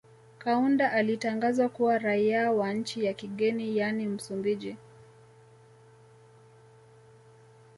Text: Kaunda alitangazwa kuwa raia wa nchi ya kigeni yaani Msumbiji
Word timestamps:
Kaunda 0.37 0.91
alitangazwa 0.91 1.69
kuwa 1.69 1.97
raia 1.97 2.51
wa 2.51 2.73
nchi 2.73 3.05
ya 3.05 3.13
kigeni 3.13 3.77
yaani 3.77 4.05
Msumbiji 4.05 4.77